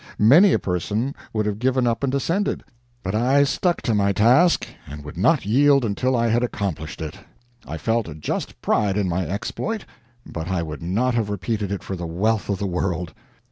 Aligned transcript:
Many 0.17 0.51
a 0.51 0.57
person 0.57 1.13
would 1.31 1.45
have 1.45 1.59
given 1.59 1.85
up 1.85 2.01
and 2.01 2.11
descended, 2.11 2.63
but 3.03 3.13
I 3.13 3.43
stuck 3.43 3.83
to 3.83 3.93
my 3.93 4.11
task, 4.13 4.67
and 4.87 5.03
would 5.05 5.15
not 5.15 5.45
yield 5.45 5.85
until 5.85 6.15
I 6.15 6.27
had 6.29 6.41
accomplished 6.41 7.01
it. 7.01 7.19
I 7.67 7.77
felt 7.77 8.07
a 8.07 8.15
just 8.15 8.59
pride 8.63 8.97
in 8.97 9.07
my 9.07 9.27
exploit, 9.27 9.85
but 10.25 10.47
I 10.47 10.63
would 10.63 10.81
not 10.81 11.13
have 11.13 11.29
repeated 11.29 11.71
it 11.71 11.83
for 11.83 11.95
the 11.95 12.07
wealth 12.07 12.49
of 12.49 12.57
the 12.57 12.65
world. 12.65 13.13